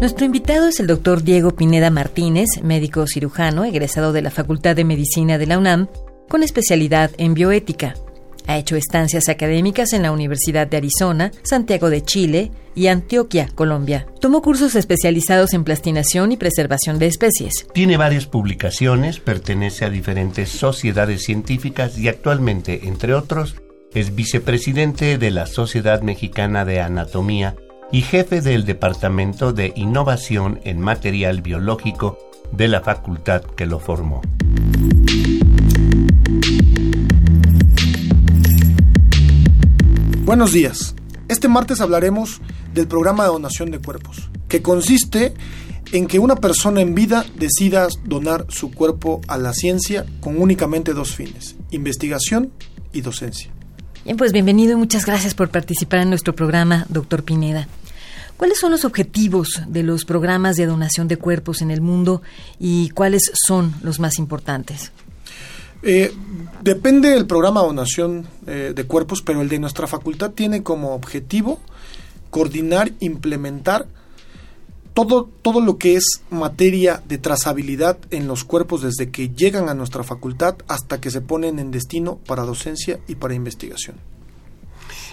Nuestro 0.00 0.24
invitado 0.24 0.66
es 0.66 0.80
el 0.80 0.86
doctor 0.86 1.22
Diego 1.22 1.50
Pineda 1.50 1.90
Martínez, 1.90 2.48
médico 2.62 3.06
cirujano, 3.06 3.64
egresado 3.64 4.14
de 4.14 4.22
la 4.22 4.30
Facultad 4.30 4.74
de 4.74 4.86
Medicina 4.86 5.36
de 5.36 5.46
la 5.46 5.58
UNAM, 5.58 5.88
con 6.26 6.42
especialidad 6.42 7.10
en 7.18 7.34
bioética. 7.34 7.92
Ha 8.46 8.56
hecho 8.56 8.76
estancias 8.76 9.28
académicas 9.28 9.92
en 9.92 10.00
la 10.00 10.10
Universidad 10.10 10.66
de 10.66 10.78
Arizona, 10.78 11.32
Santiago 11.42 11.90
de 11.90 12.00
Chile 12.00 12.50
y 12.74 12.86
Antioquia, 12.86 13.50
Colombia. 13.54 14.06
Tomó 14.22 14.40
cursos 14.40 14.74
especializados 14.74 15.52
en 15.52 15.64
plastinación 15.64 16.32
y 16.32 16.38
preservación 16.38 16.98
de 16.98 17.06
especies. 17.06 17.66
Tiene 17.74 17.98
varias 17.98 18.24
publicaciones, 18.24 19.20
pertenece 19.20 19.84
a 19.84 19.90
diferentes 19.90 20.48
sociedades 20.48 21.24
científicas 21.24 21.98
y 21.98 22.08
actualmente, 22.08 22.88
entre 22.88 23.12
otros, 23.12 23.56
es 23.92 24.14
vicepresidente 24.14 25.18
de 25.18 25.30
la 25.30 25.44
Sociedad 25.44 26.00
Mexicana 26.00 26.64
de 26.64 26.80
Anatomía 26.80 27.54
y 27.92 28.02
jefe 28.02 28.40
del 28.40 28.64
Departamento 28.64 29.52
de 29.52 29.72
Innovación 29.74 30.60
en 30.64 30.80
Material 30.80 31.42
Biológico 31.42 32.18
de 32.52 32.68
la 32.68 32.80
facultad 32.82 33.42
que 33.42 33.66
lo 33.66 33.80
formó. 33.80 34.22
Buenos 40.24 40.52
días. 40.52 40.94
Este 41.28 41.48
martes 41.48 41.80
hablaremos 41.80 42.40
del 42.72 42.86
programa 42.86 43.24
de 43.24 43.30
donación 43.30 43.70
de 43.70 43.80
cuerpos, 43.80 44.30
que 44.48 44.62
consiste 44.62 45.34
en 45.92 46.06
que 46.06 46.20
una 46.20 46.36
persona 46.36 46.80
en 46.80 46.94
vida 46.94 47.24
decida 47.36 47.88
donar 48.04 48.46
su 48.48 48.70
cuerpo 48.70 49.20
a 49.26 49.38
la 49.38 49.52
ciencia 49.52 50.06
con 50.20 50.40
únicamente 50.40 50.94
dos 50.94 51.14
fines, 51.16 51.56
investigación 51.72 52.52
y 52.92 53.00
docencia. 53.00 53.50
Bien, 54.04 54.16
pues 54.16 54.32
bienvenido 54.32 54.72
y 54.72 54.76
muchas 54.76 55.04
gracias 55.04 55.34
por 55.34 55.50
participar 55.50 56.00
en 56.00 56.08
nuestro 56.08 56.34
programa, 56.34 56.86
doctor 56.88 57.24
Pineda. 57.24 57.68
¿Cuáles 58.40 58.58
son 58.58 58.70
los 58.70 58.86
objetivos 58.86 59.60
de 59.68 59.82
los 59.82 60.06
programas 60.06 60.56
de 60.56 60.64
donación 60.64 61.08
de 61.08 61.18
cuerpos 61.18 61.60
en 61.60 61.70
el 61.70 61.82
mundo 61.82 62.22
y 62.58 62.88
cuáles 62.88 63.30
son 63.34 63.74
los 63.82 64.00
más 64.00 64.18
importantes? 64.18 64.92
Eh, 65.82 66.10
depende 66.62 67.10
del 67.10 67.26
programa 67.26 67.60
de 67.60 67.66
donación 67.66 68.26
eh, 68.46 68.72
de 68.74 68.84
cuerpos, 68.84 69.20
pero 69.20 69.42
el 69.42 69.50
de 69.50 69.58
nuestra 69.58 69.86
facultad 69.86 70.30
tiene 70.30 70.62
como 70.62 70.94
objetivo 70.94 71.60
coordinar, 72.30 72.92
implementar 73.00 73.86
todo, 74.94 75.28
todo 75.42 75.60
lo 75.60 75.76
que 75.76 75.96
es 75.96 76.22
materia 76.30 77.02
de 77.06 77.18
trazabilidad 77.18 77.98
en 78.10 78.26
los 78.26 78.44
cuerpos 78.44 78.80
desde 78.80 79.10
que 79.10 79.28
llegan 79.28 79.68
a 79.68 79.74
nuestra 79.74 80.02
facultad 80.02 80.54
hasta 80.66 80.98
que 80.98 81.10
se 81.10 81.20
ponen 81.20 81.58
en 81.58 81.70
destino 81.70 82.16
para 82.26 82.44
docencia 82.44 83.00
y 83.06 83.16
para 83.16 83.34
investigación. 83.34 83.96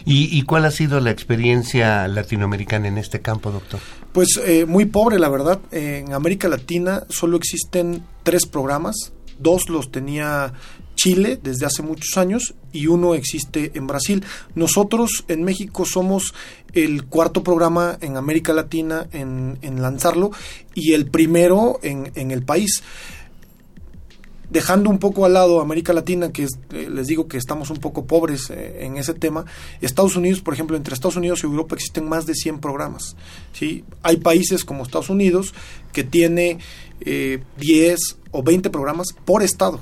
¿Y, 0.05 0.41
cuál 0.43 0.65
ha 0.65 0.71
sido 0.71 0.99
la 0.99 1.11
experiencia 1.11 2.07
latinoamericana 2.07 2.87
en 2.87 2.97
este 2.97 3.21
campo, 3.21 3.51
doctor? 3.51 3.79
Pues 4.13 4.39
eh, 4.45 4.65
muy 4.65 4.85
pobre, 4.85 5.19
la 5.19 5.29
verdad. 5.29 5.59
en 5.71 6.13
América 6.13 6.47
Latina 6.47 7.03
solo 7.09 7.37
existen 7.37 8.03
tres 8.23 8.45
programas. 8.45 9.13
Dos 9.39 9.69
los 9.69 9.91
tenía 9.91 10.53
Chile 10.95 11.39
desde 11.41 11.67
hace 11.67 11.83
muchos 11.83 12.17
años 12.17 12.55
y 12.71 12.87
uno 12.87 13.13
existe 13.13 13.71
en 13.75 13.85
Brasil. 13.85 14.25
Nosotros 14.55 15.25
en 15.27 15.43
México 15.43 15.85
somos 15.85 16.33
el 16.73 17.05
cuarto 17.05 17.43
programa 17.43 17.97
en 18.01 18.17
América 18.17 18.53
Latina 18.53 19.07
en, 19.11 19.57
lanzarlo 19.81 20.31
y 20.73 20.93
el 20.93 21.05
primero 21.05 21.79
en 21.83 22.31
el 22.31 22.43
país 22.43 22.81
dejando 24.49 24.89
un 24.89 24.97
poco 24.97 25.25
al 25.25 25.33
lado 25.33 25.61
América 25.61 25.93
Latina, 25.93 26.31
que 26.31 26.43
eh, 26.43 26.89
les 26.89 27.07
digo 27.07 27.27
que 27.27 27.37
estamos 27.37 27.69
un 27.69 27.77
poco 27.77 28.05
pobres 28.05 28.49
eh, 28.49 28.85
en 28.85 28.97
ese 28.97 29.13
tema, 29.13 29.45
Estados 29.81 30.15
Unidos, 30.15 30.41
por 30.41 30.53
ejemplo, 30.53 30.77
entre 30.77 30.93
Estados 30.93 31.17
Unidos 31.17 31.41
y 31.43 31.47
Europa 31.47 31.75
existen 31.75 32.07
más 32.07 32.25
de 32.25 32.33
100 32.33 32.59
programas. 32.59 33.15
¿sí? 33.53 33.83
Hay 34.03 34.17
países 34.17 34.63
como 34.63 34.83
Estados 34.83 35.09
Unidos 35.09 35.53
que 35.91 36.03
tiene 36.03 36.59
10 36.99 37.05
eh, 37.05 37.97
o 38.31 38.43
20 38.43 38.69
programas 38.69 39.07
por 39.25 39.43
estado. 39.43 39.81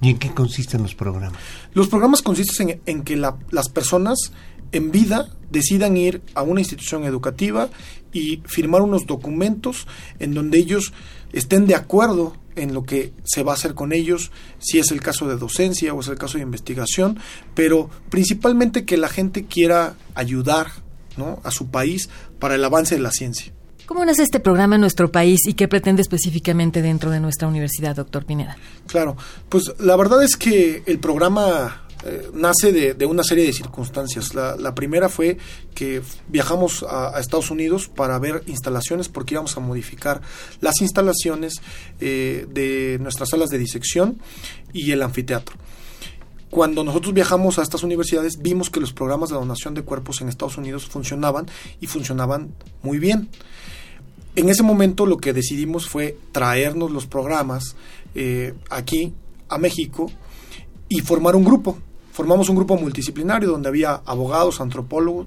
¿Y 0.00 0.10
en 0.10 0.18
qué 0.18 0.30
consisten 0.32 0.82
los 0.82 0.94
programas? 0.94 1.38
Los 1.74 1.88
programas 1.88 2.22
consisten 2.22 2.80
en, 2.86 3.02
que 3.02 3.16
las 3.16 3.68
personas 3.68 4.32
en 4.72 4.90
vida 4.90 5.28
decidan 5.50 5.96
ir 5.96 6.22
a 6.34 6.42
una 6.42 6.60
institución 6.60 7.04
educativa 7.04 7.68
y 8.12 8.42
firmar 8.46 8.82
unos 8.82 9.06
documentos 9.06 9.86
en 10.18 10.34
donde 10.34 10.58
ellos 10.58 10.92
estén 11.32 11.66
de 11.66 11.74
acuerdo 11.74 12.36
en 12.56 12.74
lo 12.74 12.84
que 12.84 13.12
se 13.24 13.42
va 13.42 13.52
a 13.52 13.54
hacer 13.54 13.74
con 13.74 13.92
ellos, 13.92 14.30
si 14.58 14.78
es 14.78 14.90
el 14.90 15.00
caso 15.00 15.26
de 15.28 15.36
docencia 15.36 15.94
o 15.94 16.00
es 16.00 16.08
el 16.08 16.18
caso 16.18 16.36
de 16.36 16.44
investigación, 16.44 17.18
pero 17.54 17.88
principalmente 18.10 18.84
que 18.84 18.96
la 18.96 19.08
gente 19.08 19.44
quiera 19.46 19.94
ayudar 20.14 20.68
¿no? 21.16 21.40
a 21.44 21.50
su 21.50 21.68
país 21.68 22.10
para 22.38 22.54
el 22.54 22.64
avance 22.64 22.94
de 22.94 23.00
la 23.00 23.10
ciencia. 23.10 23.52
¿Cómo 23.86 24.04
nace 24.04 24.22
este 24.22 24.40
programa 24.40 24.76
en 24.76 24.80
nuestro 24.80 25.10
país 25.10 25.40
y 25.46 25.54
qué 25.54 25.68
pretende 25.68 26.02
específicamente 26.02 26.82
dentro 26.82 27.10
de 27.10 27.20
nuestra 27.20 27.48
universidad, 27.48 27.96
doctor 27.96 28.24
Pineda? 28.24 28.56
Claro, 28.86 29.16
pues 29.48 29.72
la 29.80 29.96
verdad 29.96 30.22
es 30.22 30.36
que 30.36 30.82
el 30.86 30.98
programa 30.98 31.81
eh, 32.04 32.30
nace 32.34 32.72
de, 32.72 33.06
una 33.06 33.22
serie 33.22 33.44
de 33.44 33.52
circunstancias. 33.52 34.34
La, 34.34 34.74
primera 34.74 35.08
fue 35.08 35.38
que 35.74 36.02
viajamos 36.28 36.84
a, 36.88 37.18
Estados 37.20 37.50
Unidos 37.50 37.88
para 37.88 38.18
ver 38.18 38.42
instalaciones 38.46 39.08
porque 39.08 39.34
íbamos 39.34 39.56
a 39.56 39.60
modificar 39.60 40.20
las 40.60 40.80
instalaciones 40.80 41.60
eh, 42.00 42.46
de 42.50 42.98
nuestras 43.00 43.30
salas 43.30 43.50
de 43.50 43.58
disección 43.58 44.18
y 44.72 44.90
el 44.90 45.02
anfiteatro. 45.02 45.56
Cuando 46.50 46.84
nosotros 46.84 47.14
viajamos 47.14 47.58
a 47.58 47.62
estas 47.62 47.82
universidades 47.82 48.42
vimos 48.42 48.68
que 48.68 48.80
los 48.80 48.92
programas 48.92 49.30
de 49.30 49.36
donación 49.36 49.74
de 49.74 49.82
cuerpos 49.82 50.20
en 50.20 50.28
Estados 50.28 50.58
Unidos 50.58 50.86
funcionaban 50.86 51.46
y 51.80 51.86
funcionaban 51.86 52.52
muy 52.82 52.98
bien. 52.98 53.30
En 54.34 54.48
ese 54.48 54.62
momento 54.62 55.06
lo 55.06 55.18
que 55.18 55.32
decidimos 55.32 55.88
fue 55.88 56.16
traernos 56.32 56.90
los 56.90 57.06
programas 57.06 57.76
eh, 58.14 58.54
aquí 58.70 59.14
a 59.48 59.58
México 59.58 60.10
y 60.88 61.00
formar 61.00 61.36
un 61.36 61.44
grupo 61.44 61.78
formamos 62.12 62.48
un 62.48 62.56
grupo 62.56 62.76
multidisciplinario 62.76 63.50
donde 63.50 63.68
había 63.68 64.02
abogados, 64.06 64.60
antropólogos 64.60 65.26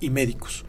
y 0.00 0.10
médicos. 0.10 0.64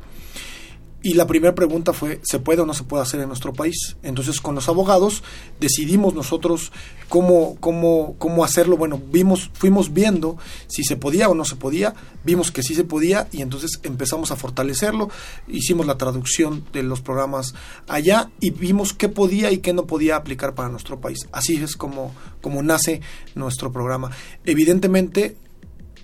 Y 1.06 1.14
la 1.14 1.28
primera 1.28 1.54
pregunta 1.54 1.94
fue, 1.94 2.20
¿se 2.24 2.40
puede 2.40 2.64
o 2.64 2.66
no 2.66 2.74
se 2.74 2.84
puede 2.84 3.04
hacer 3.04 3.20
en 3.20 3.28
nuestro 3.28 3.54
país? 3.54 3.96
Entonces, 4.02 4.42
con 4.42 4.56
los 4.56 4.70
abogados 4.70 5.22
decidimos 5.60 6.16
nosotros 6.16 6.72
cómo, 7.10 7.58
cómo, 7.60 8.16
cómo 8.18 8.44
hacerlo. 8.44 8.76
Bueno, 8.76 9.00
vimos, 9.12 9.52
fuimos 9.54 9.94
viendo 9.94 10.36
si 10.66 10.84
se 10.84 10.98
podía 10.98 11.30
o 11.30 11.36
no 11.36 11.46
se 11.46 11.58
podía, 11.58 11.94
vimos 12.24 12.52
que 12.52 12.64
sí 12.64 12.74
se 12.74 12.86
podía 12.86 13.28
y 13.32 13.44
entonces 13.44 13.80
empezamos 13.84 14.32
a 14.32 14.36
fortalecerlo, 14.36 15.12
hicimos 15.48 15.86
la 15.86 16.00
traducción 16.00 16.66
de 16.74 16.82
los 16.82 17.02
programas 17.02 17.54
allá 17.88 18.32
y 18.40 18.50
vimos 18.50 18.94
qué 18.94 19.08
podía 19.08 19.52
y 19.52 19.60
qué 19.60 19.74
no 19.74 19.86
podía 19.86 20.16
aplicar 20.16 20.56
para 20.56 20.70
nuestro 20.70 21.00
país. 21.00 21.28
Así 21.32 21.56
es 21.58 21.76
como, 21.76 22.16
como 22.42 22.64
nace 22.64 23.02
nuestro 23.36 23.72
programa. 23.72 24.10
Evidentemente, 24.44 25.38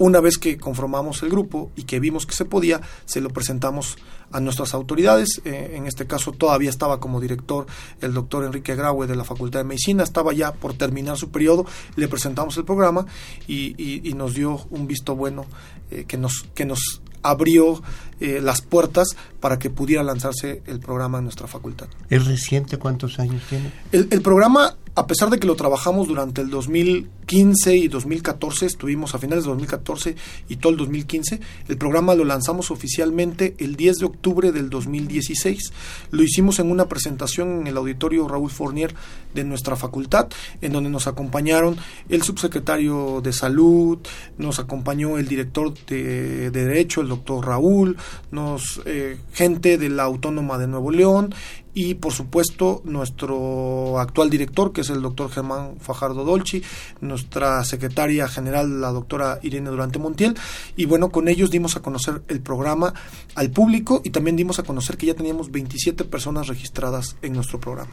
una 0.01 0.19
vez 0.19 0.39
que 0.39 0.57
conformamos 0.57 1.21
el 1.21 1.29
grupo 1.29 1.71
y 1.75 1.83
que 1.83 1.99
vimos 1.99 2.25
que 2.25 2.33
se 2.33 2.43
podía, 2.43 2.81
se 3.05 3.21
lo 3.21 3.29
presentamos 3.29 3.99
a 4.31 4.39
nuestras 4.39 4.73
autoridades. 4.73 5.41
Eh, 5.45 5.73
en 5.75 5.85
este 5.85 6.07
caso 6.07 6.31
todavía 6.31 6.71
estaba 6.71 6.99
como 6.99 7.21
director 7.21 7.67
el 8.01 8.11
doctor 8.11 8.43
Enrique 8.43 8.73
Graue 8.73 9.05
de 9.05 9.15
la 9.15 9.23
Facultad 9.23 9.59
de 9.59 9.65
Medicina, 9.65 10.03
estaba 10.03 10.33
ya 10.33 10.53
por 10.53 10.73
terminar 10.73 11.17
su 11.17 11.29
periodo, 11.29 11.67
le 11.97 12.07
presentamos 12.07 12.57
el 12.57 12.65
programa 12.65 13.05
y, 13.47 14.11
nos 14.15 14.33
dio 14.33 14.65
un 14.71 14.87
visto 14.87 15.15
bueno 15.15 15.45
eh, 15.91 16.05
que, 16.07 16.17
nos, 16.17 16.45
que 16.55 16.65
nos 16.65 17.01
abrió 17.21 17.81
eh, 18.21 18.39
las 18.41 18.61
puertas 18.61 19.17
para 19.39 19.59
que 19.59 19.69
pudiera 19.69 20.03
lanzarse 20.03 20.61
el 20.67 20.79
programa 20.79 21.17
en 21.17 21.25
nuestra 21.25 21.47
facultad. 21.47 21.87
¿Es 22.09 22.25
reciente? 22.25 22.77
¿Cuántos 22.77 23.19
años 23.19 23.41
tiene? 23.49 23.71
El, 23.91 24.21
programa 24.21 24.77
a 24.93 25.07
pesar 25.07 25.29
de 25.29 25.39
que 25.39 25.47
lo 25.47 25.55
trabajamos 25.55 26.07
durante 26.07 26.41
el 26.41 26.49
2015 26.49 27.77
y 27.77 27.87
2014, 27.87 28.65
estuvimos 28.65 29.15
a 29.15 29.19
finales 29.19 29.45
de 29.45 29.49
2014 29.51 30.15
y 30.49 30.57
todo 30.57 30.73
el 30.73 30.77
2015, 30.77 31.39
el 31.69 31.77
programa 31.77 32.13
lo 32.13 32.25
lanzamos 32.25 32.71
oficialmente 32.71 33.55
el 33.59 33.77
10 33.77 33.99
de 33.99 34.05
octubre 34.05 34.51
del 34.51 34.69
2016. 34.69 35.71
Lo 36.11 36.23
hicimos 36.23 36.59
en 36.59 36.69
una 36.69 36.89
presentación 36.89 37.61
en 37.61 37.67
el 37.67 37.77
auditorio 37.77 38.27
Raúl 38.27 38.51
Fournier 38.51 38.93
de 39.33 39.45
nuestra 39.45 39.77
facultad, 39.77 40.27
en 40.59 40.73
donde 40.73 40.89
nos 40.89 41.07
acompañaron 41.07 41.77
el 42.09 42.21
subsecretario 42.21 43.21
de 43.21 43.31
Salud, 43.31 43.99
nos 44.37 44.59
acompañó 44.59 45.17
el 45.17 45.27
director 45.27 45.73
de, 45.85 46.51
Derecho, 46.51 46.99
el 46.99 47.07
doctor 47.07 47.45
Raúl, 47.45 47.95
nos 48.31 48.81
eh, 48.85 49.17
gente 49.33 49.77
de 49.77 49.89
la 49.89 50.03
Autónoma 50.03 50.57
de 50.57 50.67
Nuevo 50.67 50.91
León 50.91 51.33
y 51.73 51.95
por 51.95 52.11
supuesto 52.11 52.81
nuestro 52.83 53.99
actual 53.99 54.29
director 54.29 54.73
que 54.73 54.81
es 54.81 54.89
el 54.89 55.01
doctor 55.01 55.29
Germán 55.31 55.77
Fajardo 55.79 56.25
Dolci, 56.25 56.61
nuestra 56.99 57.63
secretaria 57.63 58.27
general 58.27 58.81
la 58.81 58.91
doctora 58.91 59.39
Irene 59.41 59.69
Durante 59.69 59.99
Montiel 59.99 60.35
y 60.75 60.85
bueno 60.85 61.09
con 61.09 61.27
ellos 61.27 61.51
dimos 61.51 61.75
a 61.75 61.81
conocer 61.81 62.21
el 62.27 62.41
programa 62.41 62.93
al 63.35 63.51
público 63.51 64.01
y 64.03 64.09
también 64.09 64.35
dimos 64.35 64.59
a 64.59 64.63
conocer 64.63 64.97
que 64.97 65.07
ya 65.07 65.13
teníamos 65.13 65.51
27 65.51 66.03
personas 66.05 66.47
registradas 66.47 67.15
en 67.21 67.33
nuestro 67.33 67.59
programa. 67.59 67.91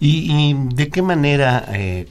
¿Y, 0.00 0.54
de 0.74 0.88
qué 0.88 1.02
manera 1.02 1.66
eh, 1.72 2.06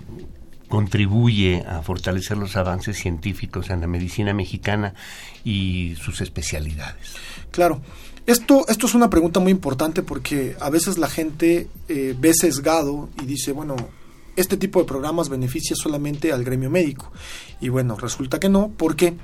contribuye 0.69 1.65
a 1.67 1.81
fortalecer 1.81 2.37
los 2.37 2.55
avances 2.55 2.97
científicos 2.97 3.69
en 3.69 3.81
la 3.81 3.87
medicina 3.87 4.33
mexicana 4.33 4.93
y 5.43 5.95
sus 6.01 6.21
especialidades? 6.21 7.15
Claro. 7.51 7.81
Esto, 8.25 8.65
esto 8.67 8.85
es 8.85 8.93
una 8.93 9.09
pregunta 9.09 9.39
muy 9.39 9.51
importante 9.51 10.03
porque 10.03 10.55
a 10.59 10.69
veces 10.69 10.99
la 10.99 11.09
gente 11.09 11.67
eh, 11.87 12.15
ve 12.17 12.31
sesgado 12.35 13.09
y 13.19 13.25
dice, 13.25 13.51
bueno, 13.51 13.75
este 14.35 14.55
tipo 14.55 14.79
de 14.79 14.85
programas 14.85 15.29
beneficia 15.29 15.75
solamente 15.75 16.31
al 16.31 16.43
gremio 16.43 16.69
médico. 16.69 17.11
Y 17.59 17.69
bueno, 17.69 17.95
resulta 17.95 18.39
que 18.39 18.47
no. 18.47 18.69
¿Por 18.69 18.95
qué? 18.95 19.15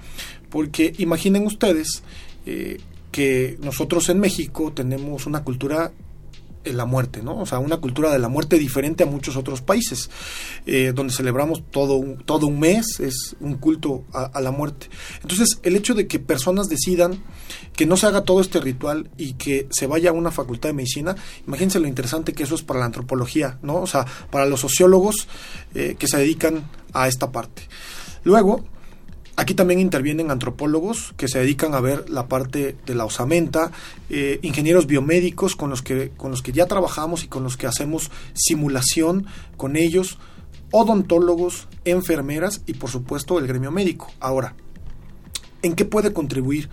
Porque 0.50 0.94
imaginen 0.98 1.46
ustedes 1.46 2.04
eh, 2.48 2.80
que 3.12 3.58
nosotros 3.62 4.10
en 4.10 4.20
México 4.20 4.74
tenemos 4.74 5.26
una 5.26 5.44
cultura 5.44 5.92
la 6.74 6.86
muerte, 6.86 7.22
¿no? 7.22 7.40
O 7.40 7.46
sea, 7.46 7.60
una 7.60 7.78
cultura 7.78 8.12
de 8.12 8.20
la 8.20 8.30
muerte 8.30 8.58
diferente 8.58 9.04
a 9.04 9.08
muchos 9.08 9.36
otros 9.36 9.62
países, 9.62 10.10
eh, 10.66 10.92
donde 10.94 11.14
celebramos 11.14 11.64
todo 11.72 11.96
un, 11.96 12.18
todo 12.18 12.48
un 12.48 12.60
mes, 12.60 13.00
es 13.00 13.36
un 13.40 13.56
culto 13.56 14.04
a, 14.14 14.40
la 14.42 14.52
muerte. 14.52 14.90
Entonces, 15.22 15.60
el 15.64 15.76
hecho 15.76 15.94
de 15.94 16.08
que 16.08 16.20
personas 16.20 16.70
decidan 16.70 17.24
que 17.76 17.86
no 17.86 17.98
se 17.98 18.08
haga 18.08 18.24
todo 18.24 18.42
este 18.42 18.60
ritual 18.60 19.10
y 19.18 19.34
que 19.34 19.68
se 19.72 19.88
vaya 19.88 20.10
a 20.10 20.14
una 20.14 20.32
facultad 20.32 20.70
de 20.70 20.74
medicina, 20.74 21.16
imagínense 21.48 21.80
lo 21.80 21.88
interesante 21.88 22.34
que 22.34 22.44
eso 22.44 22.56
es 22.56 22.64
para 22.64 22.80
la 22.80 22.86
antropología, 22.86 23.58
¿no? 23.62 23.82
O 23.82 23.88
sea, 23.88 24.06
para 24.32 24.46
los 24.46 24.62
sociólogos 24.62 25.28
eh, 25.74 25.96
que 25.98 26.08
se 26.08 26.18
dedican 26.18 26.70
a 26.94 27.08
esta 27.08 27.32
parte. 27.32 27.64
Luego, 28.24 28.64
Aquí 29.38 29.54
también 29.54 29.82
intervienen 29.82 30.32
antropólogos 30.32 31.14
que 31.18 31.28
se 31.28 31.40
dedican 31.40 31.74
a 31.74 31.82
ver 31.82 32.10
la 32.10 32.28
parte 32.28 32.78
de 32.86 32.96
la 32.96 33.04
osamenta, 33.04 33.72
eh, 34.10 34.40
ingenieros 34.44 34.88
biomédicos 34.88 35.58
con 35.58 35.70
los, 35.70 35.82
que, 35.82 36.12
con 36.16 36.32
los 36.32 36.42
que 36.42 36.54
ya 36.54 36.68
trabajamos 36.68 37.26
y 37.26 37.28
con 37.28 37.44
los 37.44 37.58
que 37.58 37.68
hacemos 37.68 38.12
simulación 38.34 39.26
con 39.58 39.76
ellos, 39.76 40.20
odontólogos, 40.72 41.68
enfermeras 41.84 42.62
y 42.66 42.74
por 42.74 42.90
supuesto 42.90 43.38
el 43.38 43.48
gremio 43.48 43.72
médico. 43.72 44.10
Ahora, 44.22 44.56
¿en 45.62 45.76
qué 45.76 45.84
puede 45.84 46.14
contribuir? 46.14 46.70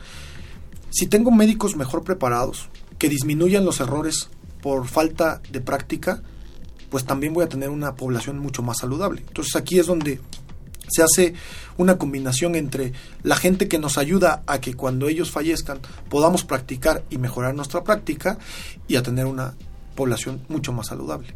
Si 0.91 1.07
tengo 1.09 1.33
médicos 1.33 1.77
mejor 1.77 2.05
preparados, 2.05 2.69
que 2.99 3.09
disminuyan 3.09 3.65
los 3.65 3.81
errores 3.81 4.29
por 4.63 4.87
falta 4.87 5.43
de 5.51 5.61
práctica, 5.61 6.23
pues 6.91 7.05
también 7.05 7.33
voy 7.33 7.45
a 7.45 7.49
tener 7.49 7.71
una 7.71 7.97
población 7.97 8.39
mucho 8.39 8.63
más 8.63 8.79
saludable. 8.79 9.25
Entonces 9.27 9.57
aquí 9.57 9.81
es 9.81 9.87
donde 9.87 10.21
se 10.93 11.03
hace 11.03 11.35
una 11.79 11.99
combinación 11.99 12.55
entre 12.55 12.93
la 13.23 13.37
gente 13.37 13.69
que 13.69 13.79
nos 13.79 13.99
ayuda 13.99 14.43
a 14.47 14.61
que 14.61 14.75
cuando 14.75 15.09
ellos 15.09 15.31
fallezcan 15.31 15.81
podamos 16.09 16.45
practicar 16.45 17.03
y 17.11 17.19
mejorar 17.19 17.55
nuestra 17.55 17.83
práctica 17.83 18.39
y 18.89 18.97
a 18.97 19.03
tener 19.03 19.27
una 19.27 19.55
población 19.95 20.43
mucho 20.49 20.73
más 20.73 20.89
saludable. 20.89 21.35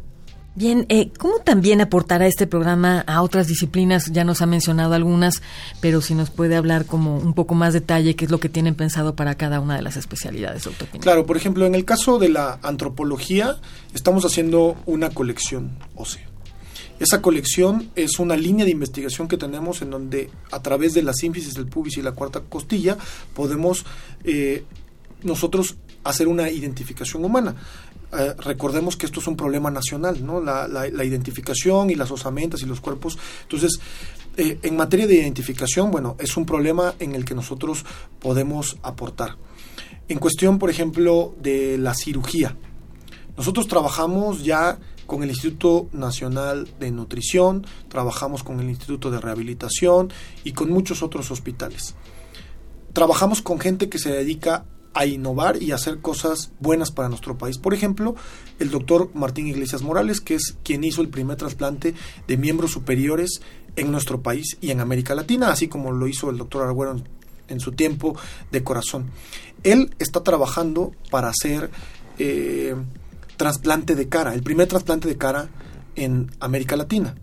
Bien, 0.57 0.87
eh, 0.89 1.11
¿cómo 1.19 1.37
también 1.37 1.81
aportará 1.81 2.25
este 2.25 2.47
programa 2.47 3.01
a 3.01 3.21
otras 3.21 3.45
disciplinas? 3.45 4.11
Ya 4.11 4.23
nos 4.23 4.41
ha 4.41 4.47
mencionado 4.47 4.95
algunas, 4.95 5.43
pero 5.81 6.01
si 6.01 6.15
nos 6.15 6.31
puede 6.31 6.55
hablar 6.55 6.87
como 6.87 7.15
un 7.15 7.35
poco 7.35 7.53
más 7.53 7.73
detalle 7.73 8.15
qué 8.15 8.25
es 8.25 8.31
lo 8.31 8.39
que 8.39 8.49
tienen 8.49 8.73
pensado 8.73 9.15
para 9.15 9.35
cada 9.35 9.59
una 9.59 9.75
de 9.75 9.83
las 9.83 9.97
especialidades, 9.97 10.63
doctor. 10.63 10.87
Claro, 10.99 11.27
por 11.27 11.37
ejemplo, 11.37 11.67
en 11.67 11.75
el 11.75 11.85
caso 11.85 12.17
de 12.17 12.29
la 12.29 12.57
antropología, 12.63 13.57
estamos 13.93 14.25
haciendo 14.25 14.75
una 14.87 15.11
colección 15.11 15.77
ósea. 15.93 16.27
Esa 16.99 17.21
colección 17.21 17.91
es 17.95 18.17
una 18.19 18.35
línea 18.35 18.65
de 18.65 18.71
investigación 18.71 19.27
que 19.27 19.37
tenemos 19.37 19.81
en 19.81 19.91
donde 19.91 20.31
a 20.51 20.61
través 20.61 20.93
de 20.93 21.03
la 21.03 21.13
sínfisis 21.13 21.53
del 21.53 21.67
pubis 21.67 21.97
y 21.97 22.01
la 22.01 22.13
cuarta 22.13 22.41
costilla 22.41 22.97
podemos 23.35 23.85
eh, 24.23 24.63
nosotros 25.23 25.77
hacer 26.03 26.27
una 26.27 26.49
identificación 26.49 27.23
humana. 27.23 27.55
Eh, 28.17 28.33
recordemos 28.39 28.95
que 28.95 29.05
esto 29.05 29.19
es 29.19 29.27
un 29.27 29.35
problema 29.35 29.69
nacional, 29.69 30.25
¿no? 30.25 30.41
La, 30.41 31.05
identificación 31.05 31.89
y 31.89 31.95
las 31.95 32.09
osamentas 32.09 32.61
y 32.61 32.65
los 32.65 32.79
cuerpos. 32.79 33.17
Entonces, 33.43 33.79
eh, 34.37 34.59
en 34.63 34.75
materia 34.75 35.05
de 35.05 35.15
identificación, 35.15 35.91
bueno, 35.91 36.15
es 36.19 36.35
un 36.37 36.45
problema 36.45 36.95
en 36.99 37.13
el 37.13 37.25
que 37.25 37.35
nosotros 37.35 37.85
podemos 38.19 38.77
aportar. 38.81 39.35
En 40.07 40.19
cuestión, 40.19 40.57
por 40.57 40.69
ejemplo, 40.69 41.35
de 41.41 41.77
la 41.77 41.93
cirugía. 41.93 42.55
Nosotros 43.35 43.67
trabajamos 43.67 44.43
ya 44.43 44.79
con 45.07 45.23
el 45.23 45.29
Instituto 45.29 45.87
Nacional 45.93 46.67
de 46.79 46.91
Nutrición, 46.91 47.65
trabajamos 47.87 48.43
con 48.43 48.59
el 48.59 48.69
Instituto 48.69 49.09
de 49.09 49.19
Rehabilitación 49.19 50.11
y 50.43 50.51
con 50.51 50.69
muchos 50.69 51.01
otros 51.01 51.31
hospitales. 51.31 51.95
Trabajamos 52.93 53.41
con 53.41 53.59
gente 53.59 53.89
que 53.89 53.99
se 53.99 54.11
dedica 54.11 54.65
a 54.93 55.05
innovar 55.05 55.61
y 55.61 55.71
hacer 55.71 55.99
cosas 56.01 56.51
buenas 56.59 56.91
para 56.91 57.07
nuestro 57.07 57.37
país. 57.37 57.57
Por 57.59 57.73
ejemplo, 57.73 58.15
el 58.57 58.71
doctor 58.71 59.11
Martín 59.13 59.47
Iglesias 59.47 59.83
Morales, 59.83 60.21
que 60.21 60.35
es 60.35 60.57
quien 60.63 60.83
hizo 60.83 61.01
el 61.01 61.09
primer 61.09 61.37
trasplante 61.37 61.93
de 62.27 62.37
miembros 62.37 62.71
superiores 62.71 63.41
en 63.75 63.91
nuestro 63.91 64.21
país 64.21 64.57
y 64.59 64.71
en 64.71 64.79
América 64.79 65.13
Latina, 65.13 65.51
así 65.51 65.67
como 65.67 65.91
lo 65.91 66.07
hizo 66.07 66.31
el 66.31 66.37
doctor 66.37 66.63
Arguero 66.65 66.99
en, 67.47 67.59
su 67.59 67.73
tiempo 67.73 68.17
de 68.51 68.63
corazón. 68.63 69.11
Él 69.63 69.95
está 69.99 70.23
trabajando 70.23 70.91
para 71.11 71.29
hacer 71.29 71.69
eh, 72.17 72.75
trasplante 73.37 73.95
de 73.95 74.09
cara, 74.09 74.33
el 74.33 74.43
primer 74.43 74.67
trasplante 74.67 75.07
de 75.07 75.17
cara 75.17 75.49
en 75.95 76.29
América 76.39 76.75
Latina. 76.75 77.15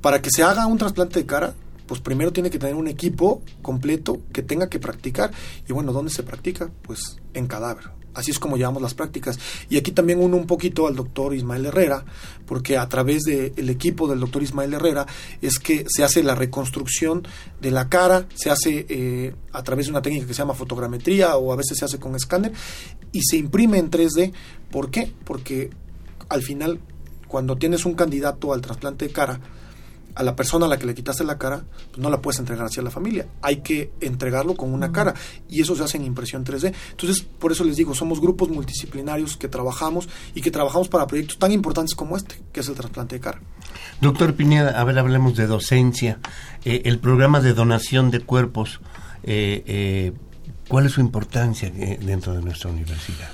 Para 0.00 0.20
que 0.20 0.30
se 0.30 0.42
haga 0.42 0.66
un 0.66 0.78
trasplante 0.78 1.20
de 1.20 1.26
cara, 1.26 1.54
pues 1.86 2.00
primero 2.00 2.32
tiene 2.32 2.50
que 2.50 2.58
tener 2.58 2.74
un 2.74 2.88
equipo 2.88 3.42
completo 3.62 4.20
que 4.32 4.42
tenga 4.42 4.68
que 4.68 4.78
practicar. 4.78 5.30
Y 5.68 5.72
bueno, 5.72 5.92
¿dónde 5.92 6.10
se 6.10 6.22
practica? 6.22 6.70
Pues 6.82 7.18
en 7.32 7.46
cadáver. 7.46 7.95
Así 8.16 8.30
es 8.30 8.38
como 8.38 8.56
llevamos 8.56 8.80
las 8.80 8.94
prácticas. 8.94 9.38
Y 9.68 9.76
aquí 9.76 9.92
también 9.92 10.22
uno 10.22 10.36
un 10.36 10.46
poquito 10.46 10.86
al 10.86 10.96
doctor 10.96 11.34
Ismael 11.34 11.66
Herrera, 11.66 12.04
porque 12.46 12.78
a 12.78 12.88
través 12.88 13.22
del 13.24 13.68
equipo 13.68 14.08
del 14.08 14.20
doctor 14.20 14.42
Ismael 14.42 14.72
Herrera 14.72 15.06
es 15.42 15.58
que 15.58 15.84
se 15.86 16.02
hace 16.02 16.22
la 16.22 16.34
reconstrucción 16.34 17.28
de 17.60 17.70
la 17.70 17.90
cara, 17.90 18.26
se 18.34 18.50
hace 18.50 18.86
eh, 18.88 19.34
a 19.52 19.62
través 19.62 19.86
de 19.86 19.90
una 19.90 20.02
técnica 20.02 20.26
que 20.26 20.32
se 20.32 20.38
llama 20.38 20.54
fotogrametría 20.54 21.36
o 21.36 21.52
a 21.52 21.56
veces 21.56 21.78
se 21.78 21.84
hace 21.84 21.98
con 21.98 22.16
escáner 22.16 22.52
y 23.12 23.20
se 23.22 23.36
imprime 23.36 23.78
en 23.78 23.90
3D. 23.90 24.32
¿Por 24.70 24.90
qué? 24.90 25.12
Porque 25.24 25.68
al 26.30 26.42
final, 26.42 26.80
cuando 27.28 27.56
tienes 27.56 27.84
un 27.84 27.94
candidato 27.94 28.54
al 28.54 28.62
trasplante 28.62 29.06
de 29.06 29.12
cara, 29.12 29.40
a 30.16 30.22
la 30.22 30.34
persona 30.34 30.64
a 30.64 30.68
la 30.68 30.78
que 30.78 30.86
le 30.86 30.94
quitaste 30.94 31.24
la 31.24 31.36
cara, 31.36 31.62
pues 31.90 31.98
no 31.98 32.08
la 32.08 32.20
puedes 32.22 32.40
entregar 32.40 32.64
hacia 32.64 32.82
la 32.82 32.90
familia. 32.90 33.26
Hay 33.42 33.58
que 33.58 33.92
entregarlo 34.00 34.56
con 34.56 34.72
una 34.72 34.90
cara. 34.90 35.14
Y 35.48 35.60
eso 35.60 35.76
se 35.76 35.84
hace 35.84 35.98
en 35.98 36.04
impresión 36.04 36.44
3D. 36.44 36.72
Entonces, 36.92 37.22
por 37.22 37.52
eso 37.52 37.64
les 37.64 37.76
digo, 37.76 37.94
somos 37.94 38.18
grupos 38.18 38.48
multidisciplinarios 38.48 39.36
que 39.36 39.48
trabajamos 39.48 40.08
y 40.34 40.40
que 40.40 40.50
trabajamos 40.50 40.88
para 40.88 41.06
proyectos 41.06 41.38
tan 41.38 41.52
importantes 41.52 41.94
como 41.94 42.16
este, 42.16 42.40
que 42.50 42.60
es 42.60 42.68
el 42.68 42.74
trasplante 42.74 43.16
de 43.16 43.20
cara. 43.20 43.40
Doctor 44.00 44.34
Pineda, 44.34 44.80
a 44.80 44.84
ver, 44.84 44.98
hablemos 44.98 45.36
de 45.36 45.46
docencia. 45.46 46.18
Eh, 46.64 46.82
el 46.86 46.98
programa 46.98 47.40
de 47.40 47.52
donación 47.52 48.10
de 48.10 48.20
cuerpos, 48.20 48.80
eh, 49.22 49.62
eh, 49.66 50.12
¿cuál 50.66 50.86
es 50.86 50.92
su 50.92 51.02
importancia 51.02 51.70
dentro 51.70 52.32
de 52.32 52.40
nuestra 52.40 52.70
universidad? 52.70 53.30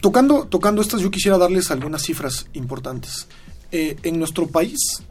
Tocando, 0.00 0.44
tocando 0.44 0.82
estas, 0.82 1.00
yo 1.00 1.10
quisiera 1.10 1.36
darles 1.36 1.72
algunas 1.72 2.02
cifras 2.02 2.46
importantes. 2.52 3.26
en 3.72 4.18
nuestro 4.18 4.46
país 4.46 5.02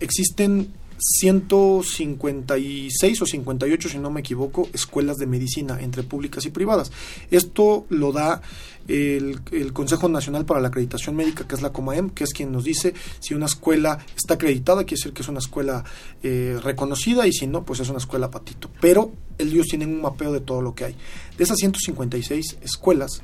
existen 0.00 0.72
156 1.00 3.22
o 3.22 3.26
58, 3.26 3.88
si 3.88 3.98
no 3.98 4.10
me 4.10 4.20
equivoco, 4.20 4.68
escuelas 4.72 5.16
de 5.16 5.26
medicina 5.26 5.80
entre 5.80 6.02
públicas 6.02 6.44
y 6.44 6.50
privadas. 6.50 6.92
Esto 7.30 7.86
lo 7.88 8.12
da 8.12 8.42
el, 8.86 9.40
Consejo 9.72 10.08
Nacional 10.08 10.44
para 10.44 10.60
la 10.60 10.68
Acreditación 10.68 11.16
Médica, 11.16 11.46
que 11.46 11.54
es 11.54 11.62
la 11.62 11.72
COMAEM, 11.72 12.10
que 12.10 12.24
es 12.24 12.32
quien 12.32 12.52
nos 12.52 12.64
dice 12.64 12.94
si 13.20 13.34
una 13.34 13.46
escuela 13.46 13.98
está 14.16 14.34
acreditada, 14.34 14.84
quiere 14.84 15.00
decir 15.00 15.12
que 15.12 15.22
es 15.22 15.28
una 15.28 15.38
escuela 15.38 15.84
eh, 16.22 16.58
reconocida, 16.62 17.26
y 17.26 17.32
si 17.32 17.46
no, 17.46 17.64
pues 17.64 17.80
es 17.80 17.88
una 17.88 17.98
escuela 17.98 18.30
patito. 18.30 18.70
Pero 18.80 19.12
ellos 19.38 19.68
tienen 19.68 19.94
un 19.94 20.02
mapeo 20.02 20.32
de 20.32 20.40
todo 20.40 20.60
lo 20.60 20.74
que 20.74 20.86
hay. 20.86 20.96
De 21.36 21.44
esas 21.44 21.56
156 21.58 22.58
escuelas, 22.62 23.22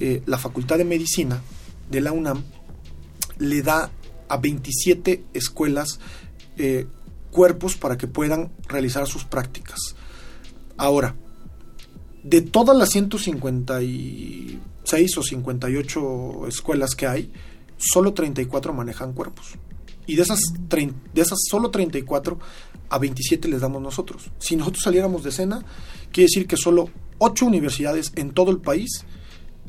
eh, 0.00 0.22
la 0.26 0.38
Facultad 0.38 0.78
de 0.78 0.84
Medicina 0.84 1.40
de 1.90 2.00
la 2.00 2.12
UNAM 2.12 2.42
le 3.38 3.62
da 3.62 3.90
a 4.28 4.36
27 4.36 5.24
escuelas 5.34 5.98
eh, 6.56 6.86
cuerpos 7.30 7.76
para 7.76 7.98
que 7.98 8.06
puedan 8.06 8.52
realizar 8.68 9.06
sus 9.06 9.24
prácticas. 9.24 9.96
Ahora, 10.76 11.14
de 12.22 12.40
todas 12.40 12.76
las 12.76 12.90
156 12.90 15.18
o 15.18 15.22
58 15.22 16.46
escuelas 16.48 16.94
que 16.94 17.06
hay, 17.06 17.32
solo 17.76 18.14
34 18.14 18.72
manejan 18.72 19.12
cuerpos. 19.12 19.56
Y 20.06 20.16
de 20.16 20.22
esas, 20.22 20.40
de 20.68 21.20
esas 21.20 21.38
solo 21.48 21.70
34, 21.70 22.38
a 22.88 22.98
27 22.98 23.48
les 23.48 23.60
damos 23.60 23.82
nosotros. 23.82 24.30
Si 24.38 24.56
nosotros 24.56 24.84
saliéramos 24.84 25.22
de 25.22 25.30
escena, 25.30 25.64
quiere 26.12 26.26
decir 26.26 26.46
que 26.46 26.56
solo 26.56 26.90
8 27.18 27.46
universidades 27.46 28.12
en 28.16 28.32
todo 28.32 28.50
el 28.50 28.58
país 28.58 29.04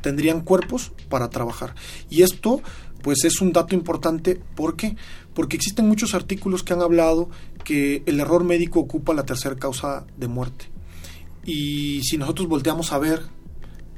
tendrían 0.02 0.42
cuerpos 0.42 0.92
para 1.08 1.30
trabajar. 1.30 1.74
Y 2.10 2.22
esto, 2.22 2.62
pues 3.06 3.22
es 3.22 3.40
un 3.40 3.52
dato 3.52 3.76
importante. 3.76 4.34
¿Por 4.34 4.74
qué? 4.74 4.96
Porque 5.32 5.54
existen 5.54 5.86
muchos 5.86 6.12
artículos 6.12 6.64
que 6.64 6.72
han 6.72 6.82
hablado 6.82 7.30
que 7.62 8.02
el 8.04 8.18
error 8.18 8.42
médico 8.42 8.80
ocupa 8.80 9.14
la 9.14 9.24
tercera 9.24 9.54
causa 9.54 10.04
de 10.16 10.26
muerte. 10.26 10.64
Y 11.44 12.02
si 12.02 12.18
nosotros 12.18 12.48
volteamos 12.48 12.92
a 12.92 12.98
ver 12.98 13.22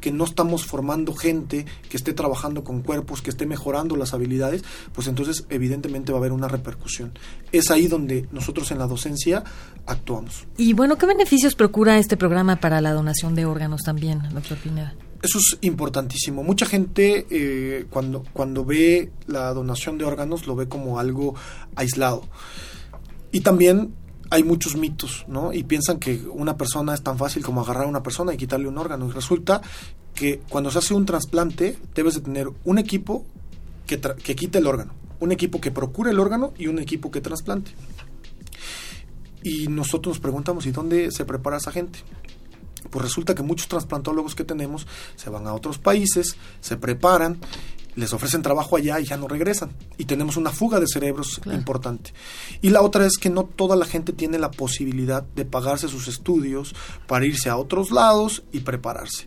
que 0.02 0.12
no 0.12 0.24
estamos 0.24 0.66
formando 0.66 1.14
gente 1.14 1.64
que 1.88 1.96
esté 1.96 2.12
trabajando 2.12 2.64
con 2.64 2.82
cuerpos, 2.82 3.22
que 3.22 3.30
esté 3.30 3.46
mejorando 3.46 3.96
las 3.96 4.12
habilidades, 4.12 4.62
pues 4.92 5.08
entonces 5.08 5.46
evidentemente 5.48 6.12
va 6.12 6.18
a 6.18 6.20
haber 6.20 6.32
una 6.32 6.46
repercusión. 6.46 7.12
Es 7.50 7.70
ahí 7.70 7.86
donde 7.86 8.28
nosotros 8.30 8.70
en 8.72 8.78
la 8.78 8.86
docencia 8.86 9.42
actuamos. 9.86 10.46
Y 10.58 10.74
bueno, 10.74 10.98
¿qué 10.98 11.06
beneficios 11.06 11.54
procura 11.54 11.96
este 11.96 12.18
programa 12.18 12.56
para 12.56 12.82
la 12.82 12.92
donación 12.92 13.34
de 13.34 13.46
órganos 13.46 13.84
también, 13.84 14.20
doctor 14.34 14.58
Pineda? 14.58 14.94
Eso 15.22 15.38
es 15.38 15.58
importantísimo. 15.62 16.44
Mucha 16.44 16.64
gente 16.64 17.26
eh, 17.30 17.86
cuando, 17.90 18.22
cuando 18.32 18.64
ve 18.64 19.10
la 19.26 19.52
donación 19.52 19.98
de 19.98 20.04
órganos 20.04 20.46
lo 20.46 20.54
ve 20.54 20.68
como 20.68 21.00
algo 21.00 21.34
aislado. 21.74 22.22
Y 23.32 23.40
también 23.40 23.94
hay 24.30 24.44
muchos 24.44 24.76
mitos, 24.76 25.24
¿no? 25.26 25.52
Y 25.52 25.64
piensan 25.64 25.98
que 25.98 26.20
una 26.32 26.56
persona 26.56 26.94
es 26.94 27.02
tan 27.02 27.18
fácil 27.18 27.42
como 27.42 27.62
agarrar 27.62 27.84
a 27.84 27.88
una 27.88 28.02
persona 28.02 28.32
y 28.32 28.36
quitarle 28.36 28.68
un 28.68 28.78
órgano. 28.78 29.08
Y 29.08 29.10
resulta 29.10 29.60
que 30.14 30.40
cuando 30.48 30.70
se 30.70 30.78
hace 30.78 30.94
un 30.94 31.06
trasplante 31.06 31.78
debes 31.94 32.14
de 32.14 32.20
tener 32.20 32.48
un 32.64 32.78
equipo 32.78 33.24
que, 33.86 34.00
que 34.00 34.36
quite 34.36 34.58
el 34.58 34.66
órgano, 34.66 34.92
un 35.18 35.32
equipo 35.32 35.60
que 35.60 35.70
procure 35.70 36.10
el 36.10 36.20
órgano 36.20 36.52
y 36.58 36.68
un 36.68 36.78
equipo 36.78 37.10
que 37.10 37.20
trasplante. 37.20 37.72
Y 39.42 39.68
nosotros 39.68 40.16
nos 40.16 40.20
preguntamos, 40.20 40.66
¿y 40.66 40.72
dónde 40.72 41.10
se 41.10 41.24
prepara 41.24 41.56
esa 41.56 41.72
gente? 41.72 42.00
Pues 42.90 43.04
resulta 43.04 43.34
que 43.34 43.42
muchos 43.42 43.68
trasplantólogos 43.68 44.34
que 44.34 44.44
tenemos 44.44 44.86
se 45.16 45.30
van 45.30 45.46
a 45.46 45.54
otros 45.54 45.78
países, 45.78 46.36
se 46.60 46.76
preparan 46.76 47.40
les 47.98 48.12
ofrecen 48.12 48.42
trabajo 48.42 48.76
allá 48.76 49.00
y 49.00 49.04
ya 49.04 49.16
no 49.16 49.26
regresan. 49.26 49.70
Y 49.96 50.04
tenemos 50.04 50.36
una 50.36 50.50
fuga 50.50 50.78
de 50.78 50.86
cerebros 50.86 51.40
importante. 51.46 52.12
Y 52.62 52.70
la 52.70 52.80
otra 52.80 53.04
es 53.04 53.18
que 53.18 53.28
no 53.28 53.44
toda 53.44 53.74
la 53.74 53.86
gente 53.86 54.12
tiene 54.12 54.38
la 54.38 54.52
posibilidad 54.52 55.24
de 55.24 55.44
pagarse 55.44 55.88
sus 55.88 56.06
estudios 56.06 56.74
para 57.08 57.26
irse 57.26 57.48
a 57.48 57.56
otros 57.56 57.90
lados 57.90 58.44
y 58.52 58.60
prepararse. 58.60 59.26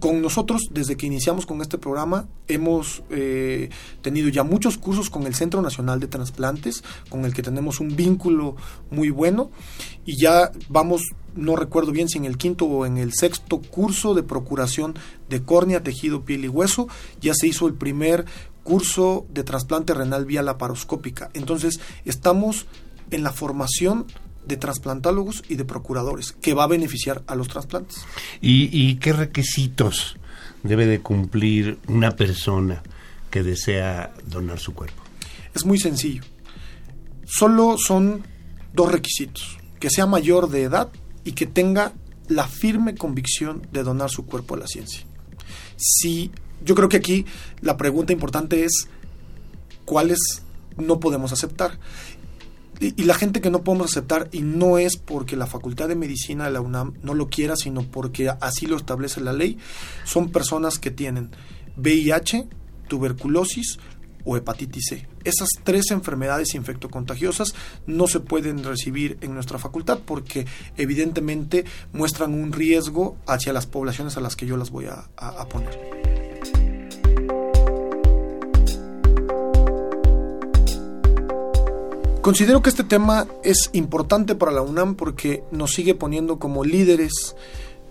Con 0.00 0.22
nosotros, 0.22 0.62
desde 0.70 0.96
que 0.96 1.06
iniciamos 1.06 1.44
con 1.44 1.60
este 1.60 1.76
programa, 1.76 2.28
hemos 2.46 3.02
eh, 3.10 3.68
tenido 4.00 4.28
ya 4.28 4.44
muchos 4.44 4.78
cursos 4.78 5.10
con 5.10 5.26
el 5.26 5.34
Centro 5.34 5.60
Nacional 5.60 5.98
de 5.98 6.06
Transplantes, 6.06 6.84
con 7.08 7.24
el 7.24 7.34
que 7.34 7.42
tenemos 7.42 7.80
un 7.80 7.96
vínculo 7.96 8.54
muy 8.92 9.10
bueno, 9.10 9.50
y 10.04 10.16
ya 10.22 10.52
vamos, 10.68 11.02
no 11.34 11.56
recuerdo 11.56 11.90
bien 11.90 12.08
si 12.08 12.18
en 12.18 12.26
el 12.26 12.38
quinto 12.38 12.66
o 12.66 12.86
en 12.86 12.96
el 12.96 13.12
sexto 13.12 13.60
curso 13.60 14.14
de 14.14 14.22
procuración 14.22 14.94
de 15.28 15.42
córnea, 15.42 15.82
tejido, 15.82 16.24
piel 16.24 16.44
y 16.44 16.48
hueso, 16.48 16.86
ya 17.20 17.34
se 17.34 17.48
hizo 17.48 17.66
el 17.66 17.74
primer 17.74 18.24
curso 18.62 19.26
de 19.30 19.42
trasplante 19.42 19.94
renal 19.94 20.26
vía 20.26 20.42
laparoscópica. 20.42 21.28
Entonces, 21.34 21.80
estamos 22.04 22.66
en 23.10 23.24
la 23.24 23.32
formación 23.32 24.06
de 24.48 24.56
trasplantólogos 24.56 25.44
y 25.48 25.54
de 25.54 25.64
procuradores, 25.64 26.32
que 26.32 26.54
va 26.54 26.64
a 26.64 26.66
beneficiar 26.66 27.22
a 27.26 27.36
los 27.36 27.48
trasplantes. 27.48 27.98
¿Y, 28.40 28.96
qué 28.96 29.12
requisitos 29.12 30.16
debe 30.62 30.86
de 30.86 31.00
cumplir 31.00 31.78
una 31.86 32.16
persona 32.16 32.82
que 33.30 33.42
desea 33.42 34.12
donar 34.26 34.58
su 34.58 34.74
cuerpo? 34.74 35.02
Es 35.54 35.64
muy 35.64 35.78
sencillo. 35.78 36.22
Solo 37.26 37.76
son 37.78 38.26
dos 38.72 38.90
requisitos. 38.90 39.58
Que 39.78 39.90
sea 39.90 40.06
mayor 40.06 40.48
de 40.48 40.64
edad 40.64 40.88
y 41.24 41.32
que 41.32 41.46
tenga 41.46 41.92
la 42.26 42.48
firme 42.48 42.94
convicción 42.94 43.66
de 43.70 43.84
donar 43.84 44.10
su 44.10 44.26
cuerpo 44.26 44.54
a 44.54 44.58
la 44.58 44.66
ciencia. 44.66 45.02
Si, 45.76 46.32
yo 46.64 46.74
creo 46.74 46.88
que 46.88 46.96
aquí 46.96 47.26
la 47.60 47.76
pregunta 47.76 48.12
importante 48.12 48.64
es 48.64 48.88
cuáles 49.84 50.18
no 50.76 51.00
podemos 51.00 51.32
aceptar 51.32 51.78
y, 52.80 53.02
la 53.04 53.14
gente 53.14 53.40
que 53.40 53.50
no 53.50 53.62
podemos 53.62 53.90
aceptar, 53.90 54.28
y 54.32 54.42
no 54.42 54.78
es 54.78 54.96
porque 54.96 55.36
la 55.36 55.46
Facultad 55.46 55.88
de 55.88 55.96
Medicina 55.96 56.44
de 56.44 56.52
la 56.52 56.60
UNAM 56.60 56.94
no 57.02 57.14
lo 57.14 57.28
quiera, 57.28 57.56
sino 57.56 57.82
porque 57.82 58.30
así 58.40 58.66
lo 58.66 58.76
establece 58.76 59.20
la 59.20 59.32
ley, 59.32 59.58
son 60.04 60.30
personas 60.30 60.78
que 60.78 60.90
tienen 60.90 61.30
VIH, 61.76 62.46
tuberculosis 62.88 63.78
o 64.24 64.36
hepatitis 64.36 64.84
C. 64.88 65.08
Esas 65.24 65.48
tres 65.64 65.90
enfermedades 65.90 66.54
infectocontagiosas 66.54 67.54
no 67.86 68.06
se 68.06 68.20
pueden 68.20 68.62
recibir 68.62 69.18
en 69.20 69.34
nuestra 69.34 69.58
facultad 69.58 70.00
porque 70.04 70.46
evidentemente 70.76 71.64
muestran 71.92 72.34
un 72.34 72.52
riesgo 72.52 73.16
hacia 73.26 73.52
las 73.52 73.66
poblaciones 73.66 74.16
a 74.16 74.20
las 74.20 74.36
que 74.36 74.46
yo 74.46 74.56
las 74.56 74.70
voy 74.70 74.86
a 74.86 75.48
poner. 75.48 75.97
Considero 82.28 82.60
que 82.60 82.68
este 82.68 82.84
tema 82.84 83.26
es 83.42 83.70
importante 83.72 84.34
para 84.34 84.52
la 84.52 84.60
UNAM 84.60 84.96
porque 84.96 85.44
nos 85.50 85.72
sigue 85.72 85.94
poniendo 85.94 86.38
como 86.38 86.62
líderes 86.62 87.34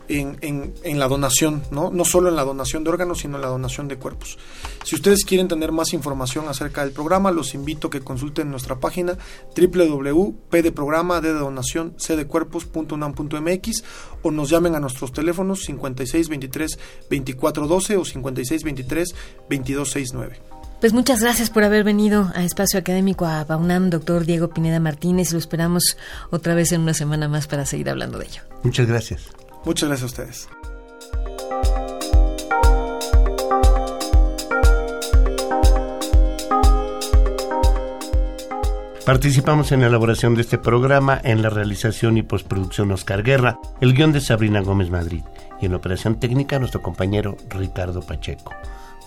en, 0.10 0.74
la 0.84 1.08
donación, 1.08 1.63
¿no? 1.72 1.89
no 1.89 2.06
solo 2.06 2.29
en 2.29 2.36
la 2.36 2.44
donación 2.44 2.84
de 2.84 2.91
órganos, 2.91 3.22
sino 3.22 3.38
en 3.38 3.41
la 3.41 3.48
donación 3.48 3.88
de 3.88 3.98
cuerpos. 3.98 4.38
Si 4.84 4.94
ustedes 4.94 5.25
quieren 5.25 5.48
tener 5.48 5.72
más 5.72 5.91
información 5.91 6.48
acerca 6.50 6.84
del 6.84 6.94
programa, 6.94 7.32
los 7.32 7.56
invito 7.56 7.88
a 7.88 7.89
que 7.89 8.01
consulten 8.01 8.51
nuestra 8.51 8.79
página 8.79 9.17
www.pdeprograma 9.56 11.20
de 11.20 11.34
donación 11.34 11.96
cdecuerpos.unam.mx 11.98 13.84
o 14.22 14.29
nos 14.29 14.51
llamen 14.51 14.75
a 14.75 14.79
nuestros 14.79 15.13
teléfonos 15.13 15.63
5623 15.63 16.77
2412 17.10 17.98
o 17.98 18.06
5623 18.06 19.15
2269. 19.50 20.57
Pues 20.79 20.93
muchas 20.93 21.22
gracias 21.22 21.50
por 21.50 21.63
haber 21.63 21.84
venido 21.84 22.31
a 22.36 22.43
Espacio 22.43 22.79
Académico 22.79 23.25
a 23.25 23.43
Baunam, 23.43 23.89
doctor 23.89 24.25
Diego 24.25 24.50
Pineda 24.50 24.79
Martínez. 24.79 25.34
Lo 25.34 25.39
esperamos 25.39 25.98
otra 26.29 26.53
vez 26.53 26.72
en 26.72 26.81
una 26.81 26.93
semana 26.93 27.27
más 27.27 27.48
para 27.48 27.65
seguir 27.65 27.89
hablando 27.89 28.19
de 28.19 28.25
ello. 28.25 28.41
Muchas 28.62 28.86
gracias. 28.86 29.24
Muchas 29.65 29.89
gracias 29.89 30.03
a 30.03 30.05
ustedes. 30.05 30.50
Participamos 39.03 39.72
en 39.72 39.81
la 39.81 39.88
elaboración 39.88 40.36
de 40.36 40.41
este 40.41 40.60
programa, 40.60 41.19
en 41.24 41.41
la 41.41 41.50
realización 41.50 42.17
y 42.17 42.24
postproducción 42.24 42.91
Oscar 42.91 43.24
Guerra, 43.24 43.57
el 43.81 43.96
guion 43.96 44.12
de 44.12 44.22
Sabrina 44.22 44.62
Gómez 44.62 44.91
Madrid 44.91 45.24
y 45.60 45.65
en 45.65 45.72
la 45.72 45.77
operación 45.77 46.19
técnica 46.19 46.60
nuestro 46.60 46.84
compañero 46.84 47.36
Ricardo 47.50 48.01
Pacheco 48.01 48.53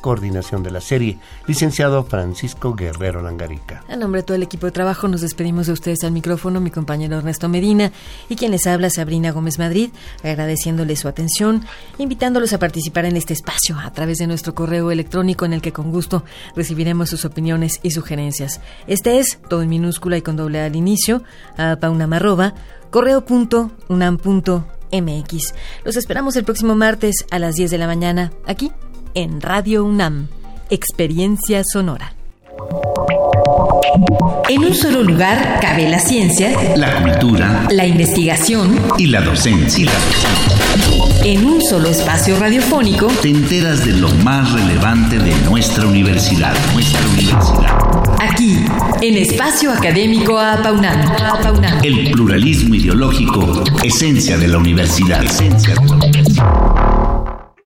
coordinación 0.00 0.62
de 0.62 0.70
la 0.70 0.80
serie, 0.80 1.18
licenciado 1.46 2.04
Francisco 2.04 2.74
Guerrero 2.74 3.22
Langarica. 3.22 3.84
A 3.88 3.96
nombre 3.96 4.20
de 4.20 4.26
todo 4.26 4.36
el 4.36 4.42
equipo 4.42 4.66
de 4.66 4.72
trabajo 4.72 5.08
nos 5.08 5.20
despedimos 5.20 5.66
de 5.66 5.72
ustedes 5.72 6.04
al 6.04 6.12
micrófono, 6.12 6.60
mi 6.60 6.70
compañero 6.70 7.18
Ernesto 7.18 7.48
Medina 7.48 7.92
y 8.28 8.36
quien 8.36 8.50
les 8.50 8.66
habla 8.66 8.90
Sabrina 8.90 9.32
Gómez 9.32 9.58
Madrid, 9.58 9.90
agradeciéndoles 10.22 11.00
su 11.00 11.08
atención, 11.08 11.64
invitándolos 11.98 12.52
a 12.52 12.58
participar 12.58 13.04
en 13.04 13.16
este 13.16 13.32
espacio 13.32 13.78
a 13.78 13.92
través 13.92 14.18
de 14.18 14.26
nuestro 14.26 14.54
correo 14.54 14.90
electrónico 14.90 15.44
en 15.44 15.52
el 15.52 15.62
que 15.62 15.72
con 15.72 15.90
gusto 15.90 16.24
recibiremos 16.56 17.10
sus 17.10 17.24
opiniones 17.24 17.80
y 17.82 17.90
sugerencias. 17.90 18.60
Este 18.86 19.18
es, 19.18 19.38
todo 19.48 19.62
en 19.62 19.68
minúscula 19.68 20.16
y 20.16 20.22
con 20.22 20.36
doble 20.36 20.60
al 20.60 20.76
inicio, 20.76 21.22
a 21.56 21.76
paunamarroba, 21.76 22.54
correo.unam.mx. 22.90 25.54
Los 25.84 25.96
esperamos 25.96 26.36
el 26.36 26.44
próximo 26.44 26.74
martes 26.74 27.26
a 27.30 27.38
las 27.38 27.54
10 27.54 27.70
de 27.70 27.78
la 27.78 27.86
mañana, 27.86 28.32
aquí 28.46 28.72
en 29.14 29.40
Radio 29.40 29.84
UNAM, 29.84 30.28
Experiencia 30.70 31.62
Sonora. 31.64 32.14
En 34.48 34.64
un 34.64 34.74
solo 34.74 35.02
lugar 35.02 35.58
cabe 35.60 35.88
la 35.88 35.98
ciencia, 35.98 36.50
la 36.76 37.02
cultura, 37.02 37.66
la 37.70 37.86
investigación 37.86 38.78
y 38.98 39.06
la 39.06 39.20
docencia. 39.20 39.90
En 41.24 41.44
un 41.44 41.60
solo 41.60 41.88
espacio 41.88 42.38
radiofónico 42.38 43.06
te 43.22 43.30
enteras 43.30 43.84
de 43.84 43.92
lo 43.92 44.08
más 44.24 44.52
relevante 44.52 45.18
de 45.18 45.34
nuestra 45.48 45.86
universidad, 45.86 46.54
nuestra 46.72 47.00
universidad. 47.08 47.78
Aquí, 48.20 48.64
en 49.00 49.16
Espacio 49.16 49.72
Académico 49.72 50.38
Apaunam. 50.38 51.00
El 51.82 52.10
pluralismo 52.12 52.74
ideológico, 52.74 53.64
esencia 53.82 54.36
de 54.38 54.48
la 54.48 54.58
universidad. 54.58 55.22
Esencia 55.24 55.74
de 55.74 55.86
la 55.86 55.94
universidad. 55.94 56.99